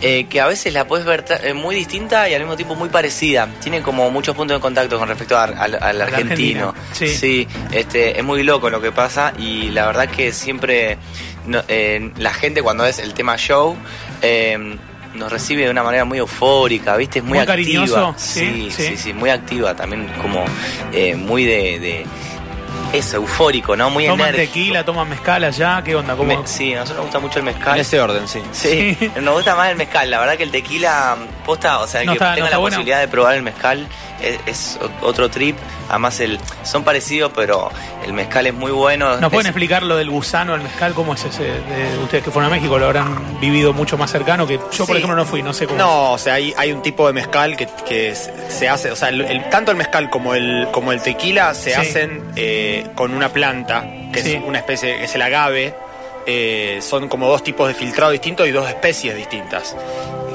eh, 0.00 0.26
que 0.30 0.40
a 0.40 0.46
veces 0.46 0.72
la 0.72 0.86
puedes 0.86 1.04
ver 1.04 1.24
eh, 1.42 1.52
muy 1.52 1.74
distinta 1.74 2.28
y 2.28 2.34
al 2.34 2.42
mismo 2.42 2.54
tiempo 2.54 2.76
muy 2.76 2.90
parecida. 2.90 3.48
Tiene 3.60 3.82
como 3.82 4.08
muchos 4.12 4.36
puntos 4.36 4.56
de 4.58 4.60
contacto 4.60 4.98
con 5.00 5.08
respecto 5.08 5.36
a- 5.36 5.44
al, 5.44 5.74
al 5.82 6.00
argentino. 6.00 6.74
Sí. 6.92 7.08
Sí, 7.08 7.48
este, 7.72 8.16
es 8.18 8.24
muy 8.24 8.44
loco 8.44 8.70
lo 8.70 8.80
que 8.80 8.92
pasa 8.92 9.32
y 9.36 9.70
la 9.70 9.86
verdad 9.86 10.08
que 10.08 10.30
siempre 10.32 10.96
no- 11.44 11.64
la 12.18 12.32
gente 12.34 12.62
cuando 12.62 12.86
es 12.86 13.00
el 13.00 13.14
tema 13.14 13.36
show 13.36 13.76
eh, 14.22 14.76
nos 15.16 15.30
recibe 15.32 15.64
de 15.64 15.70
una 15.70 15.82
manera 15.82 16.04
muy 16.04 16.18
eufórica, 16.18 16.96
¿viste? 16.96 17.18
Es 17.18 17.24
muy, 17.24 17.38
Muy 17.38 17.38
activa. 17.40 17.54
cariñoso, 17.86 18.14
Sí, 18.16 18.68
sí, 18.70 18.96
sí, 18.96 19.12
muy 19.12 19.30
activa 19.30 19.74
también 19.74 20.06
como 20.20 20.44
eh, 20.92 21.14
muy 21.16 21.44
de, 21.44 21.78
de 21.80 22.06
eso, 22.92 23.16
eufórico, 23.16 23.76
¿no? 23.76 23.90
Muy 23.90 24.06
Toman 24.06 24.28
enérgico. 24.28 24.52
tequila, 24.54 24.84
toman 24.84 25.08
mezcal 25.08 25.44
allá, 25.44 25.82
¿qué 25.84 25.94
onda? 25.96 26.14
¿Cómo? 26.16 26.28
Me- 26.40 26.46
sí, 26.46 26.72
a 26.74 26.80
nosotros 26.80 26.96
nos 26.98 27.04
gusta 27.06 27.18
mucho 27.18 27.38
el 27.40 27.48
En 27.48 27.54
mezcal. 27.54 27.78
ese 27.78 28.00
orden, 28.00 28.26
sí. 28.28 28.40
Sí, 28.52 28.96
Sí. 28.98 29.10
nos 29.20 29.34
gusta 29.34 29.54
más 29.56 29.70
el 29.70 29.76
mezcal. 29.76 30.10
La 30.10 30.18
verdad 30.20 30.36
que 30.36 30.44
el 30.44 30.50
tequila, 30.50 31.16
posta, 31.44 31.80
o 31.80 31.86
sea, 31.86 32.04
No 32.04 32.12
que 32.12 32.16
está- 32.18 32.34
tenga 32.34 32.50
la 32.50 32.58
bueno. 32.58 32.74
posibilidad 32.76 33.00
de 33.00 33.08
probar 33.08 33.34
el 33.36 33.42
mezcal 33.42 33.86
es, 34.22 34.38
es 34.46 34.78
otro 35.02 35.28
trip. 35.30 35.56
Además, 35.88 36.18
el, 36.20 36.40
son 36.64 36.82
parecidos, 36.84 37.30
pero 37.34 37.70
el 38.04 38.12
mezcal 38.12 38.46
es 38.46 38.54
muy 38.54 38.72
bueno. 38.72 39.16
¿Nos 39.18 39.30
pueden 39.30 39.46
Es- 39.46 39.50
explicar 39.50 39.82
lo 39.82 39.96
del 39.96 40.10
gusano, 40.10 40.54
el 40.54 40.62
mezcal? 40.62 40.94
¿Cómo 40.94 41.14
es 41.14 41.24
ese? 41.24 41.44
de 41.44 41.98
ustedes 42.02 42.24
que 42.24 42.30
fueron 42.30 42.50
a 42.50 42.54
México 42.54 42.78
lo 42.78 42.86
habrán 42.86 43.38
vivido 43.40 43.72
mucho 43.72 43.96
más 43.98 44.10
cercano 44.10 44.46
que 44.46 44.58
yo, 44.72 44.86
por 44.86 44.96
ejemplo, 44.96 45.16
no 45.16 45.24
fui, 45.24 45.42
no 45.42 45.52
sé 45.52 45.66
cómo. 45.66 45.78
No, 45.78 46.12
o 46.12 46.18
sea, 46.18 46.34
hay, 46.34 46.54
hay 46.56 46.72
un 46.72 46.82
tipo 46.82 47.06
de 47.06 47.12
mezcal 47.12 47.56
que, 47.56 47.68
que 47.86 48.14
se 48.14 48.32
se 48.50 48.68
hace, 48.68 48.90
o 48.90 48.96
sea, 48.96 49.10
el- 49.10 49.20
el- 49.22 49.48
tanto 49.50 49.70
el 49.70 49.76
mezcal 49.76 50.08
como 50.10 50.34
el, 50.34 50.66
como 50.72 50.92
el 50.92 51.00
tequila 51.02 51.52
se 51.54 51.70
Sí. 51.70 51.76
hacen 51.80 52.22
eh, 52.36 52.75
con 52.94 53.12
una 53.14 53.28
planta, 53.30 53.84
que 54.12 54.22
Sí. 54.22 54.34
es 54.34 54.42
una 54.44 54.58
especie, 54.58 54.96
que 54.98 55.04
es 55.04 55.14
el 55.14 55.22
agave. 55.22 55.74
eh, 56.28 56.80
son 56.82 57.08
como 57.08 57.28
dos 57.28 57.44
tipos 57.44 57.68
de 57.68 57.74
filtrado 57.74 58.10
distintos 58.10 58.48
y 58.48 58.50
dos 58.50 58.68
especies 58.68 59.14
distintas. 59.14 59.76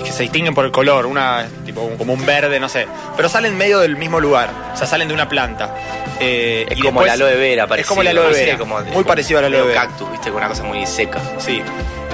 Que 0.05 0.10
se 0.13 0.24
distinguen 0.24 0.55
por 0.55 0.63
el 0.63 0.71
color, 0.71 1.05
una 1.05 1.41
es 1.43 1.65
tipo 1.65 1.81
como 1.98 2.13
un 2.13 2.25
verde, 2.25 2.62
no 2.62 2.69
sé. 2.69 2.88
Pero 3.17 3.27
salen 3.27 3.57
medio 3.57 3.79
del 3.79 3.98
mismo 3.98 4.21
lugar, 4.21 4.50
o 4.74 4.77
sea, 4.77 4.88
salen 4.88 5.10
de 5.10 5.13
una 5.13 5.27
planta. 5.27 5.75
Eh, 6.17 6.65
Es 6.69 6.77
y 6.77 6.81
como 6.81 7.01
después- 7.01 7.07
la 7.19 7.25
aloe 7.25 7.36
vera, 7.38 7.67
parecido. 7.67 7.81
Es 7.83 7.88
como 7.89 8.03
la 8.03 8.10
aloe 8.12 8.31
vera. 8.31 8.57
Como- 8.57 8.79
muy 8.79 9.03
parecido 9.03 9.39
a 9.39 9.41
la 9.41 9.48
aloe 9.48 9.67
vera. 9.67 9.81
cactus, 9.81 10.10
¿viste? 10.12 10.29
Con 10.29 10.38
una 10.38 10.48
cosa 10.48 10.63
muy 10.63 10.86
seca. 10.86 11.19
Sí. 11.39 11.62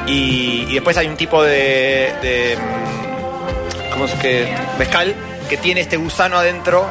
Y, 0.08 0.66
y 0.70 0.74
después 0.74 0.98
hay 0.98 1.06
un 1.06 1.16
tipo 1.16 1.44
de. 1.44 2.14
de 2.24 2.58
mm, 2.58 3.92
¿Cómo 3.92 4.06
es 4.06 4.14
que? 4.16 4.48
Mezcal 4.80 5.14
que 5.50 5.58
tiene 5.58 5.82
este 5.82 5.98
gusano 5.98 6.38
adentro, 6.40 6.90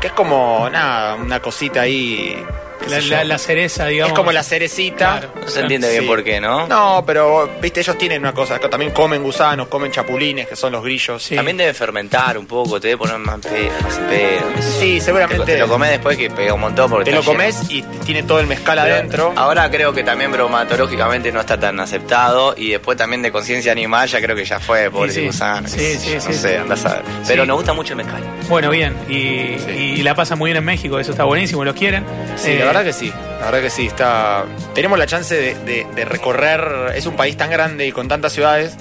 que 0.00 0.06
es 0.06 0.12
como, 0.12 0.68
nada, 0.70 1.16
una 1.16 1.40
cosita 1.40 1.80
ahí 1.80 2.40
La, 2.88 3.00
la- 3.00 3.24
la 3.24 3.38
cereza, 3.38 3.86
digamos. 3.86 4.12
es 4.12 4.16
como 4.18 4.32
la 4.32 4.42
cerecita. 4.42 5.18
Claro. 5.20 5.32
No 5.42 5.48
se 5.48 5.60
entiende 5.60 5.90
bien 5.90 6.02
Sí. 6.02 6.06
por 6.08 6.24
qué, 6.24 6.40
¿no? 6.40 6.66
No, 6.68 7.02
pero, 7.06 7.50
viste, 7.60 7.80
ellos 7.80 7.98
tienen 7.98 8.20
una 8.22 8.32
cosa, 8.32 8.58
que 8.58 8.68
también 8.68 8.92
comen 8.92 9.22
gusanos, 9.22 9.68
comen 9.68 9.90
chapulines, 9.92 10.46
que 10.48 10.56
son 10.56 10.72
los 10.72 10.82
grillos. 10.82 11.22
Sí. 11.22 11.34
También 11.36 11.56
debe 11.56 11.74
fermentar 11.74 12.38
un 12.38 12.46
poco, 12.46 12.80
te 12.80 12.88
debe 12.88 12.98
poner 12.98 13.18
más 13.18 13.38
pedo, 13.40 13.70
más. 13.82 14.64
Sí, 14.78 15.00
seguramente. 15.00 15.44
Te, 15.44 15.52
te 15.54 15.58
lo 15.58 15.68
comes 15.68 15.90
después 15.90 16.16
que 16.16 16.30
pega 16.30 16.54
un 16.54 16.60
montón 16.60 16.90
porque 16.90 17.04
Te 17.06 17.12
lo 17.12 17.20
lleno. 17.20 17.32
comes 17.32 17.70
y 17.70 17.82
tiene 18.04 18.22
todo 18.22 18.40
el 18.40 18.46
mezcal 18.46 18.78
Pero 18.82 18.94
adentro. 18.94 19.32
Ahora 19.36 19.70
creo 19.70 19.92
que 19.92 20.02
también 20.04 20.30
bromatológicamente 20.32 21.32
no 21.32 21.40
está 21.40 21.58
tan 21.58 21.78
aceptado 21.80 22.54
y 22.56 22.70
después 22.70 22.96
también 22.96 23.22
de 23.22 23.32
conciencia 23.32 23.72
animal 23.72 24.08
ya 24.08 24.20
creo 24.20 24.36
que 24.36 24.44
ya 24.44 24.60
fue, 24.60 24.90
pobre 24.90 25.12
sí. 25.12 25.26
gusano. 25.26 25.68
Sí, 25.68 25.96
sí, 25.98 26.14
No 26.14 26.20
sí. 26.20 26.32
sé, 26.34 26.58
andás 26.58 26.84
a 26.86 26.94
ver. 26.94 27.02
Pero 27.26 27.42
Sí. 27.42 27.48
nos 27.48 27.56
gusta 27.56 27.72
mucho 27.72 27.92
el 27.94 27.98
mezcal. 27.98 28.22
Bueno, 28.48 28.70
bien. 28.70 28.96
Y, 29.08 29.56
y 29.68 30.02
la 30.02 30.14
pasan 30.14 30.38
muy 30.38 30.48
bien 30.48 30.56
en 30.58 30.64
México, 30.64 30.98
eso 30.98 31.10
está 31.10 31.24
buenísimo, 31.24 31.64
los 31.64 31.74
quieren. 31.74 32.04
Sí, 32.36 32.52
Eh, 32.52 32.64
verdad 32.68 32.84
que 32.84 32.92
sí, 32.92 33.12
la 33.40 33.46
verdad 33.46 33.60
que 33.62 33.70
sí, 33.70 33.86
está... 33.86 34.44
Tenemos 34.74 34.98
la 34.98 35.06
chance 35.06 35.34
de, 35.34 35.54
de- 35.64 35.86
de 35.94 36.04
recorrer, 36.04 36.92
es 36.94 37.06
un 37.06 37.16
país 37.16 37.36
tan 37.36 37.50
grande 37.50 37.86
y 37.86 37.92
con 37.92 38.08
tantas 38.08 38.32
ciudades 38.32 38.76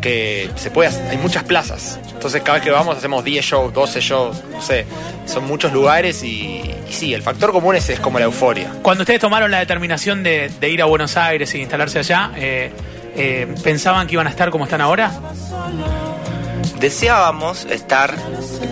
que 0.00 0.48
se 0.56 0.70
puede, 0.70 0.88
hacer- 0.88 1.08
hay 1.10 1.16
muchas 1.18 1.44
plazas. 1.44 1.98
Entonces 2.12 2.42
cada 2.42 2.54
vez 2.58 2.64
que 2.64 2.70
vamos 2.70 2.96
hacemos 2.96 3.22
10 3.24 3.44
shows, 3.44 3.72
12 3.72 4.00
shows, 4.00 4.42
no 4.50 4.60
sé, 4.62 4.86
son 5.26 5.46
muchos 5.46 5.72
lugares 5.72 6.22
y, 6.22 6.60
y 6.88 6.92
sí, 6.92 7.14
el 7.14 7.22
factor 7.22 7.52
común 7.52 7.76
es, 7.76 7.88
es 7.90 8.00
como 8.00 8.18
la 8.18 8.24
euforia. 8.26 8.70
Cuando 8.82 9.02
ustedes 9.02 9.20
tomaron 9.20 9.50
la 9.50 9.58
determinación 9.58 10.22
de, 10.22 10.50
de 10.60 10.68
ir 10.68 10.82
a 10.82 10.86
Buenos 10.86 11.16
Aires 11.16 11.52
e 11.54 11.58
instalarse 11.58 11.98
allá, 11.98 12.30
eh, 12.36 12.70
eh, 13.16 13.54
¿pensaban 13.62 14.06
que 14.06 14.14
iban 14.14 14.26
a 14.26 14.30
estar 14.30 14.50
como 14.50 14.64
están 14.64 14.80
ahora? 14.80 15.10
Deseábamos 16.78 17.66
estar, 17.66 18.14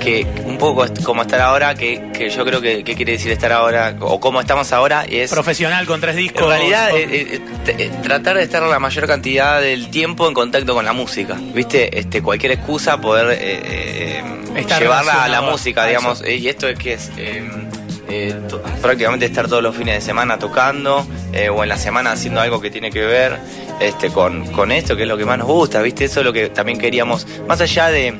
que 0.00 0.26
un 0.45 0.57
poco 0.59 0.87
como 1.04 1.23
estar 1.23 1.40
ahora, 1.40 1.75
que, 1.75 2.11
que 2.12 2.30
yo 2.30 2.45
creo 2.45 2.61
que, 2.61 2.83
que 2.85 2.95
quiere 2.95 3.12
decir 3.12 3.30
estar 3.33 3.52
ahora, 3.52 3.97
o 4.00 4.18
como 4.18 4.40
estamos 4.40 4.73
ahora, 4.73 5.04
es... 5.09 5.30
Profesional 5.30 5.87
con 5.87 6.00
tres 6.00 6.16
discos. 6.16 6.42
En 6.42 6.49
realidad, 6.49 6.90
con- 6.90 6.99
eh, 7.00 7.04
eh, 7.11 7.40
eh, 7.66 7.90
tratar 8.02 8.37
de 8.37 8.45
estar 8.45 8.62
la 8.62 8.78
mayor 8.78 9.07
cantidad 9.07 9.61
del 9.61 9.90
tiempo 9.90 10.26
en 10.26 10.35
contacto 10.35 10.75
con 10.75 10.85
la 10.85 10.92
música. 10.92 11.37
¿Viste? 11.54 11.99
Este, 11.99 12.23
cualquier 12.23 12.52
excusa 12.52 12.99
poder 13.00 13.37
eh, 13.40 14.23
eh, 14.54 14.66
llevarla 14.78 15.25
a 15.25 15.28
la 15.28 15.42
música, 15.42 15.85
digamos. 15.87 16.23
y 16.26 16.49
esto 16.49 16.66
es 16.68 16.78
que 16.78 16.95
es 16.95 17.11
eh, 18.08 18.34
prácticamente 18.80 19.26
estar 19.26 19.48
todos 19.48 19.62
los 19.62 19.76
fines 19.76 19.94
de 19.96 20.00
semana 20.00 20.38
tocando 20.38 21.06
eh, 21.32 21.48
o 21.48 21.62
en 21.62 21.68
la 21.68 21.76
semana 21.76 22.12
haciendo 22.12 22.40
algo 22.40 22.60
que 22.60 22.70
tiene 22.70 22.90
que 22.90 23.04
ver 23.04 23.38
este, 23.80 24.10
con, 24.10 24.46
con 24.52 24.72
esto, 24.72 24.96
que 24.96 25.02
es 25.02 25.08
lo 25.08 25.16
que 25.16 25.24
más 25.24 25.38
nos 25.38 25.46
gusta, 25.46 25.82
¿viste? 25.82 26.06
Eso 26.06 26.20
es 26.20 26.26
lo 26.26 26.32
que 26.32 26.48
también 26.48 26.78
queríamos. 26.78 27.26
Más 27.46 27.60
allá 27.60 27.88
de 27.88 28.18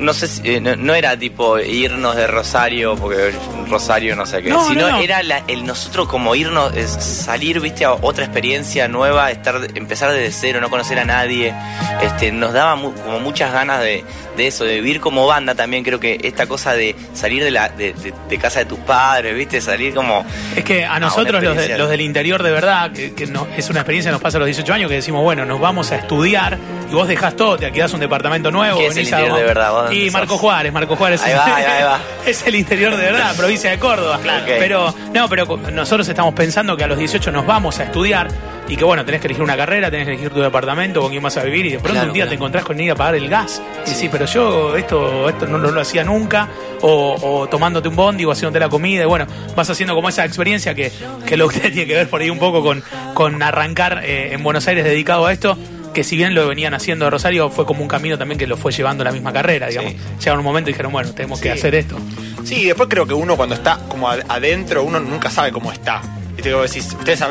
no 0.00 0.12
sé 0.14 0.26
si, 0.28 0.40
eh, 0.56 0.60
no, 0.60 0.74
no 0.76 0.94
era 0.94 1.16
tipo 1.16 1.58
irnos 1.58 2.16
de 2.16 2.26
Rosario, 2.26 2.96
porque 2.96 3.32
Rosario 3.68 4.16
no 4.16 4.26
sé 4.26 4.42
qué, 4.42 4.48
No, 4.50 4.66
sino 4.68 4.82
no, 4.82 4.90
no. 4.96 4.98
era 5.00 5.22
la- 5.22 5.42
el 5.46 5.64
nosotros 5.66 6.08
como 6.08 6.34
irnos, 6.34 6.74
es 6.76 6.90
salir, 6.90 7.60
viste, 7.60 7.84
a 7.84 7.92
otra 7.92 8.24
experiencia 8.24 8.88
nueva, 8.88 9.30
estar, 9.30 9.56
empezar 9.74 10.10
desde 10.12 10.32
cero, 10.32 10.60
no 10.60 10.70
conocer 10.70 10.98
a 10.98 11.04
nadie, 11.04 11.54
este, 12.02 12.32
nos 12.32 12.52
daba 12.52 12.74
mu- 12.76 12.92
como 12.92 13.20
muchas 13.20 13.52
ganas 13.52 13.80
de, 13.82 14.02
de 14.36 14.46
eso, 14.46 14.64
de 14.64 14.76
vivir 14.76 15.00
como 15.00 15.26
banda 15.26 15.54
también, 15.54 15.84
creo 15.84 16.00
que 16.00 16.18
esta 16.22 16.46
cosa 16.46 16.72
de 16.72 16.96
salir 17.14 17.44
de 17.44 17.50
la, 17.50 17.68
de, 17.68 17.92
de- 17.92 18.14
de 18.28 18.38
casa 18.38 18.60
de 18.60 18.64
tus 18.64 18.78
padres, 18.80 19.34
viste, 19.36 19.60
salir 19.60 19.94
como... 19.94 20.24
Es 20.56 20.64
que 20.64 20.84
a 20.84 20.98
nosotros, 20.98 21.42
los, 21.42 21.56
los 21.78 21.88
del 21.90 22.00
interior 22.00 22.42
de 22.42 22.50
verdad, 22.50 22.90
que, 22.92 23.12
que 23.14 23.26
no- 23.26 23.46
es 23.56 23.68
una 23.70 23.80
experiencia 23.80 24.10
que 24.10 24.14
nos 24.14 24.22
pasa 24.22 24.38
a 24.38 24.40
los 24.40 24.46
18 24.46 24.72
años, 24.72 24.88
que 24.88 24.94
decimos, 24.96 25.22
bueno, 25.22 25.44
nos 25.44 25.60
vamos 25.60 25.92
a 25.92 25.96
estudiar 25.96 26.58
y 26.90 26.94
vos 26.94 27.06
dejás 27.08 27.36
todo, 27.36 27.56
te 27.56 27.66
alquilás 27.66 27.92
un 27.92 28.00
departamento 28.00 28.50
nuevo. 28.50 28.78
¿Qué 28.78 28.86
es 28.88 28.96
el 28.96 29.04
interior 29.04 29.36
de 29.36 29.44
verdad? 29.44 29.70
¿Vos 29.72 29.92
Y 29.92 30.10
Marco 30.10 30.32
sos? 30.34 30.40
Juárez, 30.40 30.72
Marco 30.72 30.96
Juárez. 30.96 31.22
Ahí 31.22 31.34
va, 31.34 31.44
ahí 31.56 31.64
va, 31.64 31.76
ahí 31.76 31.82
va. 31.84 32.00
es 32.26 32.46
el 32.46 32.54
interior 32.56 32.96
de 32.96 33.04
verdad, 33.04 33.34
provincia 33.36 33.70
de 33.70 33.78
Córdoba. 33.78 34.18
Claro. 34.30 34.44
Pero, 34.46 34.94
no, 35.14 35.28
pero 35.28 35.56
nosotros 35.72 36.06
estamos 36.08 36.34
pensando 36.34 36.76
que 36.76 36.84
a 36.84 36.86
los 36.86 36.98
18 36.98 37.30
nos 37.32 37.46
vamos 37.46 37.78
a 37.80 37.84
estudiar 37.84 38.28
y 38.68 38.76
que 38.76 38.84
bueno, 38.84 39.04
tenés 39.04 39.20
que 39.20 39.26
elegir 39.26 39.42
una 39.42 39.56
carrera, 39.56 39.90
tenés 39.90 40.06
que 40.06 40.12
elegir 40.12 40.30
tu 40.30 40.40
departamento, 40.40 41.00
con 41.00 41.10
quién 41.10 41.22
vas 41.22 41.36
a 41.36 41.42
vivir 41.42 41.66
y 41.66 41.70
de 41.72 41.78
pronto 41.78 41.92
Claro, 41.94 42.08
un 42.08 42.12
día 42.12 42.22
claro. 42.24 42.28
te 42.30 42.34
encontrás 42.36 42.64
con 42.64 42.80
ir 42.80 42.90
a 42.92 42.94
pagar 42.94 43.14
el 43.16 43.28
gas. 43.28 43.60
Y 43.86 43.88
Sí. 43.88 43.94
sí, 43.94 44.08
pero 44.10 44.26
yo 44.26 44.76
esto, 44.76 45.28
esto 45.28 45.46
no, 45.46 45.58
lo 45.58 45.80
hacía 45.80 46.04
nunca, 46.04 46.48
o, 46.82 47.16
o 47.20 47.48
tomándote 47.48 47.88
un 47.88 47.96
bondi 47.96 48.24
o 48.24 48.30
haciéndote 48.30 48.60
la 48.60 48.68
comida, 48.68 49.02
y 49.02 49.06
bueno, 49.06 49.26
vas 49.56 49.68
haciendo 49.70 49.94
como 49.94 50.08
esa 50.08 50.24
experiencia 50.24 50.74
que, 50.74 50.92
que 51.26 51.36
lo 51.36 51.48
que 51.48 51.58
tiene 51.70 51.86
que 51.86 51.94
ver 51.94 52.08
por 52.08 52.20
ahí 52.20 52.30
un 52.30 52.38
poco 52.38 52.62
con, 52.62 52.82
con 53.14 53.42
arrancar 53.42 54.02
eh, 54.04 54.34
en 54.34 54.42
Buenos 54.44 54.68
Aires 54.68 54.84
dedicado 54.84 55.26
a 55.26 55.32
esto. 55.32 55.56
Que 55.94 56.04
si 56.04 56.16
bien 56.16 56.34
lo 56.34 56.46
venían 56.48 56.72
haciendo 56.74 57.04
de 57.06 57.10
Rosario, 57.10 57.50
fue 57.50 57.66
como 57.66 57.82
un 57.82 57.88
camino 57.88 58.16
también 58.16 58.38
que 58.38 58.46
lo 58.46 58.56
fue 58.56 58.70
llevando 58.72 59.02
la 59.04 59.10
misma 59.12 59.32
carrera, 59.32 59.66
digamos. 59.68 59.92
Sí. 59.92 59.98
Llegaron 60.20 60.38
un 60.40 60.44
momento 60.44 60.70
y 60.70 60.72
dijeron, 60.72 60.92
bueno, 60.92 61.12
tenemos 61.12 61.40
que 61.40 61.48
hacer 61.50 61.74
esto. 61.74 61.96
Sí, 62.44 62.62
y 62.62 62.64
después 62.66 62.88
creo 62.88 63.06
que 63.06 63.14
uno 63.14 63.36
cuando 63.36 63.54
está 63.54 63.78
como 63.88 64.08
ad- 64.08 64.24
adentro, 64.28 64.82
uno 64.84 65.00
nunca 65.00 65.30
sabe 65.30 65.50
cómo 65.52 65.72
está. 65.72 66.00
Viste, 66.40 66.54
vos 66.54 66.72
decís, 66.72 66.88
ustedes 66.98 67.22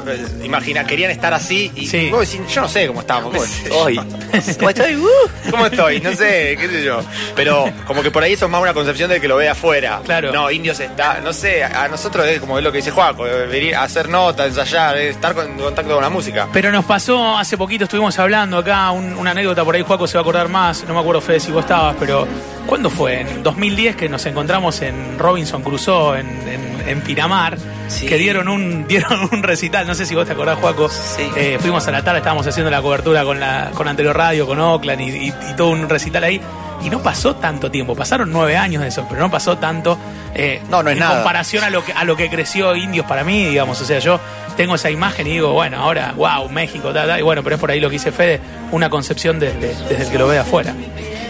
imagina, 0.43 0.83
querían 0.85 1.09
estar 1.09 1.33
así 1.33 1.71
y 1.73 1.87
Sí. 1.87 2.09
vos 2.11 2.29
decís, 2.31 2.47
yo 2.53 2.61
no 2.61 2.67
sé 2.67 2.85
cómo 2.85 3.01
sé 3.43 3.67
yo. 3.67 3.75
Hoy, 3.79 3.95
¿cómo 4.59 4.69
estoy? 4.69 4.95
Uh. 4.97 5.49
¿Cómo 5.49 5.65
estoy? 5.65 5.99
No 5.99 6.11
sé, 6.11 6.55
qué 6.59 6.67
sé 6.69 6.83
yo. 6.83 6.99
Pero 7.35 7.65
como 7.87 8.03
que 8.03 8.11
por 8.11 8.21
ahí 8.21 8.33
eso 8.33 8.45
es 8.45 8.51
más 8.51 8.61
una 8.61 8.75
concepción 8.75 9.09
de 9.09 9.19
que 9.19 9.27
lo 9.27 9.37
ve 9.37 9.49
afuera. 9.49 9.99
Claro. 10.05 10.31
No, 10.31 10.51
indios 10.51 10.79
está, 10.79 11.21
no 11.21 11.33
sé, 11.33 11.63
a 11.63 11.87
nosotros 11.87 12.27
es 12.27 12.39
como 12.39 12.59
es 12.59 12.63
lo 12.63 12.71
que 12.71 12.77
dice 12.77 12.91
Juaco, 12.91 13.25
eh, 13.25 13.47
venir 13.47 13.75
a 13.75 13.81
hacer 13.81 14.09
nota, 14.09 14.45
ensayar, 14.45 14.95
eh, 14.95 15.09
estar 15.09 15.35
en 15.39 15.57
contacto 15.57 15.91
con 15.95 16.03
la 16.03 16.09
música. 16.11 16.47
Pero 16.53 16.71
nos 16.71 16.85
pasó, 16.85 17.35
hace 17.35 17.57
poquito 17.57 17.85
estuvimos 17.85 18.19
hablando 18.19 18.59
acá, 18.59 18.91
un- 18.91 19.13
una 19.17 19.31
anécdota 19.31 19.65
por 19.65 19.73
ahí, 19.73 19.81
Juaco 19.81 20.05
se 20.05 20.13
va 20.13 20.19
a 20.19 20.21
acordar 20.21 20.49
más, 20.49 20.83
no 20.87 20.93
me 20.93 20.99
acuerdo 20.99 21.19
Fede 21.19 21.39
si 21.39 21.51
vos 21.51 21.61
estabas, 21.63 21.95
pero 21.99 22.27
¿cuándo 22.67 22.91
fue? 22.91 23.21
En 23.21 23.41
2010 23.41 23.95
que 23.95 24.07
nos 24.07 24.23
encontramos 24.27 24.79
en 24.83 25.17
Robinson 25.17 25.63
Crusoe, 25.63 26.19
en, 26.19 26.27
en- 26.47 26.78
en 26.89 27.01
Pinamar, 27.01 27.58
Sí. 27.88 28.05
que 28.05 28.17
dieron 28.17 28.48
un, 28.50 28.88
dieron 28.89 29.29
un 29.31 29.41
recital, 29.43 29.88
no 29.88 29.96
sé 29.96 30.05
si 30.05 30.15
vos 30.15 30.25
te 30.25 30.34
acordás, 30.34 30.60
Juaco. 30.60 30.89
Sí. 30.89 31.29
Eh, 31.36 31.58
fuimos 31.60 31.88
a 31.88 31.91
la 31.91 32.03
tarde, 32.03 32.19
estábamos 32.19 32.46
haciendo 32.46 32.69
la 32.69 32.81
cobertura 32.81 33.24
con 33.24 33.39
la 33.39 33.72
con 33.74 33.88
Anterior 33.88 34.15
Radio, 34.15 34.46
con 34.46 34.60
Oakland 34.60 35.01
y, 35.01 35.10
y- 35.10 35.27
y 35.50 35.53
todo 35.55 35.69
un 35.69 35.88
recital 35.89 36.24
ahí. 36.24 36.41
Y 36.81 36.89
no 36.89 37.01
pasó 37.03 37.36
tanto 37.36 37.69
tiempo, 37.69 37.93
pasaron 37.93 38.31
nueve 38.31 38.55
años 38.55 38.81
de 38.81 38.88
eso, 38.88 39.05
pero 39.10 39.19
no 39.19 39.29
pasó 39.29 39.58
tanto. 39.58 39.98
eh, 40.34 40.62
No, 40.69 40.81
no 40.81 40.89
es 40.89 40.93
en 40.96 41.00
nada. 41.01 41.15
comparación 41.15 41.63
a 41.65 41.69
lo 41.69 41.84
que 41.84 41.91
a 41.91 42.05
lo 42.05 42.15
que 42.15 42.29
creció 42.29 42.74
Indios 42.75 43.05
para 43.05 43.24
mí, 43.25 43.46
digamos. 43.48 43.81
O 43.81 43.86
sea, 43.86 44.00
yo 44.00 44.17
tengo 44.55 44.75
esa 44.75 44.89
imagen 44.89 45.27
y 45.27 45.31
digo, 45.31 45.51
bueno, 45.51 45.77
ahora, 45.81 46.13
wow, 46.15 46.48
México, 46.50 46.93
ta, 46.93 47.05
ta, 47.05 47.19
y 47.19 47.22
bueno, 47.22 47.43
pero 47.43 47.55
es 47.55 47.60
por 47.60 47.69
ahí 47.72 47.81
lo 47.81 47.89
que 47.89 47.93
dice 47.93 48.13
Fede, 48.13 48.39
una 48.72 48.89
concepción 48.89 49.39
desde, 49.39 49.75
desde 49.89 50.03
el 50.05 50.10
que 50.10 50.17
lo 50.17 50.27
ve 50.27 50.36
de 50.36 50.39
afuera. 50.39 50.74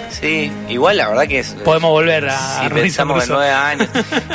Sí, 0.10 0.52
igual 0.68 0.98
la 0.98 1.10
verdad 1.10 1.28
que 1.28 1.40
es... 1.40 1.56
Podemos 1.64 1.92
volver 1.92 2.30
a 2.30 2.64
Si 2.64 2.70
pensamos 2.70 3.24
en 3.24 3.30
nueve 3.30 3.52
años, 3.52 3.90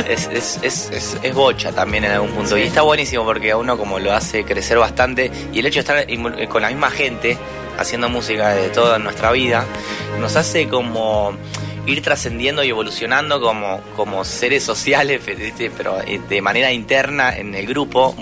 es, 0.08 0.28
es, 0.32 0.60
es, 0.62 0.90
es, 0.90 1.18
es 1.22 1.34
bocha 1.34 1.72
también 1.72 2.04
en 2.04 2.12
algún 2.12 2.30
punto. 2.30 2.56
Y 2.56 2.62
está 2.62 2.82
buenísimo 2.82 3.24
porque 3.24 3.50
a 3.50 3.56
uno 3.56 3.76
como 3.76 3.98
lo 3.98 4.12
hace 4.12 4.44
crecer 4.44 4.78
bastante. 4.78 5.30
Y 5.52 5.58
el 5.58 5.66
hecho 5.66 5.82
de 5.82 6.00
estar 6.00 6.48
con 6.48 6.62
la 6.62 6.68
misma 6.68 6.90
gente, 6.90 7.36
haciendo 7.78 8.08
música 8.08 8.50
de 8.50 8.68
toda 8.68 8.98
nuestra 8.98 9.32
vida, 9.32 9.64
nos 10.20 10.36
hace 10.36 10.68
como 10.68 11.36
ir 11.86 12.02
trascendiendo 12.02 12.64
y 12.64 12.70
evolucionando 12.70 13.40
como, 13.40 13.80
como 13.96 14.24
seres 14.24 14.62
sociales, 14.62 15.24
¿viste? 15.36 15.70
pero 15.76 16.00
eh, 16.00 16.20
de 16.28 16.40
manera 16.40 16.72
interna 16.72 17.36
en 17.36 17.54
el 17.54 17.66
grupo. 17.66 18.14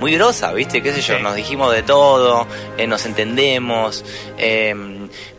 Muy 0.00 0.14
grosa, 0.14 0.54
¿viste? 0.54 0.80
¿Qué 0.82 0.94
sé 0.94 1.02
yo? 1.02 1.18
Nos 1.18 1.34
dijimos 1.34 1.74
de 1.74 1.82
todo, 1.82 2.46
eh, 2.78 2.86
nos 2.86 3.04
entendemos, 3.04 4.02
eh, 4.38 4.74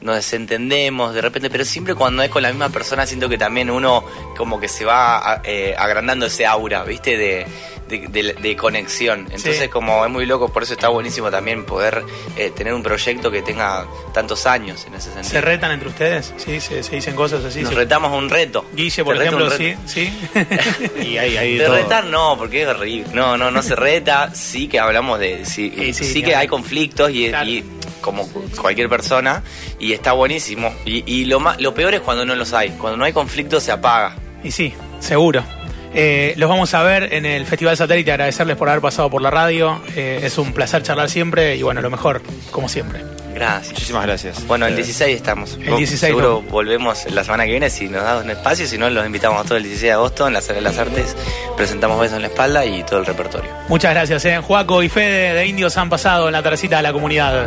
nos 0.02 0.16
desentendemos 0.16 1.14
de 1.14 1.22
repente, 1.22 1.50
pero 1.50 1.66
siempre 1.66 1.96
cuando 1.96 2.24
es 2.24 2.30
con 2.30 2.42
la 2.44 2.50
misma 2.50 2.70
persona 2.70 3.06
siento 3.06 3.30
que 3.30 3.38
también 3.38 3.70
uno 3.70 4.04
como 4.38 4.60
que 4.60 4.68
se 4.68 4.86
va 4.86 5.42
eh, 5.44 5.76
agrandando 5.78 6.26
ese 6.26 6.46
aura, 6.46 6.84
¿viste? 6.84 7.18
De, 7.18 7.46
de, 7.90 8.08
de- 8.08 8.34
de 8.34 8.56
conexión. 8.56 9.22
Entonces 9.26 9.58
Sí. 9.60 9.68
como 9.68 10.06
es 10.06 10.12
muy 10.12 10.26
loco, 10.26 10.48
por 10.50 10.64
eso 10.64 10.74
está 10.74 10.88
buenísimo 10.88 11.30
también 11.30 11.66
poder 11.66 12.04
eh, 12.38 12.50
tener 12.56 12.74
un 12.74 12.82
proyecto 12.84 13.30
que 13.30 13.42
tenga 13.42 13.86
tantos 14.14 14.46
años 14.46 14.86
en 14.86 14.94
ese 14.94 15.12
sentido. 15.12 15.30
¿Se 15.30 15.42
retan 15.42 15.72
entre 15.72 15.90
ustedes? 15.90 16.34
Sí, 16.38 16.62
se, 16.62 16.84
se 16.84 16.96
dicen 16.96 17.16
cosas 17.16 17.44
así. 17.44 17.60
Nos 17.62 17.70
se- 17.72 17.76
retamos 17.76 18.14
un 18.18 18.30
reto. 18.30 18.66
Guille, 18.74 19.04
por 19.04 19.18
ejemplo, 19.18 19.50
sí, 19.52 19.76
sí. 19.86 20.12
Y 21.02 21.18
ahí, 21.18 21.36
ahí 21.38 21.58
De 21.58 21.66
todo. 21.66 21.76
retar 21.76 22.06
no, 22.06 22.38
porque 22.38 22.62
es 22.64 22.68
horrible. 22.70 23.10
No, 23.14 23.38
no, 23.38 23.52
no 23.52 23.62
se 23.62 23.76
reta. 23.76 24.34
Sí 24.34 24.68
que 24.68 24.80
hablamos 24.80 25.20
de. 25.20 25.46
Sí, 25.46 25.92
Sí, 25.94 26.06
sí, 26.06 26.24
que 26.24 26.34
hay 26.36 26.48
conflictos 26.48 27.12
y, 27.12 27.28
Claro. 27.30 27.50
y 27.50 27.64
como 28.02 28.28
cualquier 28.60 28.90
persona. 28.90 29.44
Y 29.80 29.94
está 29.94 30.12
buenísimo. 30.14 30.74
Y, 30.86 31.04
y 31.06 31.26
lo, 31.26 31.40
más, 31.40 31.60
lo 31.62 31.74
peor 31.74 31.94
es 31.94 32.02
cuando 32.02 32.26
no 32.26 32.36
los 32.36 32.54
hay. 32.54 32.70
Cuando 32.72 32.98
no 32.98 33.06
hay 33.06 33.14
conflicto 33.14 33.60
se 33.62 33.72
apaga. 33.72 34.16
Y 34.44 34.52
sí, 34.52 34.74
seguro. 35.00 35.44
Eh, 35.94 36.34
los 36.38 36.50
vamos 36.50 36.74
a 36.74 36.84
ver 36.84 37.14
en 37.14 37.26
el 37.26 37.46
Festival 37.46 37.76
Satélite, 37.76 38.12
agradecerles 38.14 38.56
por 38.56 38.70
haber 38.70 38.82
pasado 38.82 39.10
por 39.10 39.22
la 39.22 39.30
radio. 39.30 39.82
Eh, 39.96 40.22
es 40.24 40.38
un 40.38 40.54
placer 40.54 40.84
charlar 40.84 41.10
siempre 41.10 41.58
y 41.58 41.64
bueno, 41.64 41.82
lo 41.82 41.90
mejor, 41.90 42.22
como 42.50 42.70
siempre. 42.70 43.02
Gracias. 43.34 43.74
Muchísimas 43.74 44.06
gracias. 44.06 44.46
Bueno, 44.48 44.68
el 44.68 44.74
Eh, 44.74 44.78
16 44.78 45.16
estamos. 45.16 45.54
El 45.56 45.76
16 45.78 46.00
Seguro 46.00 46.42
no. 46.46 46.50
volvemos 46.52 47.10
la 47.12 47.24
semana 47.24 47.44
que 47.46 47.52
viene 47.52 47.70
si 47.70 47.88
nos 47.90 48.04
da 48.04 48.20
un 48.20 48.30
espacio. 48.30 48.66
Si 48.68 48.78
no, 48.78 48.90
los 48.90 49.06
invitamos 49.06 49.40
a 49.42 49.44
todo 49.44 49.58
el 49.58 49.64
16 49.64 49.88
de 49.90 49.92
agosto 49.94 50.28
en 50.28 50.34
la 50.34 50.42
Sala 50.42 50.56
de 50.60 50.62
las 50.62 50.78
Artes. 50.78 51.16
Presentamos 51.58 52.00
Besos 52.00 52.16
en 52.18 52.22
la 52.22 52.28
Espalda 52.30 52.66
y 52.66 52.84
todo 52.84 53.00
el 53.00 53.06
repertorio. 53.06 53.50
Muchas 53.68 53.94
gracias, 53.94 54.24
eh. 54.26 54.38
Juaco 54.40 54.84
y 54.84 54.90
Fede 54.90 55.34
de 55.34 55.46
Indios 55.46 55.76
han 55.78 55.90
pasado 55.90 56.28
en 56.28 56.34
la 56.34 56.44
tercita 56.44 56.78
de 56.78 56.84
la 56.84 56.94
comunidad. 56.94 57.46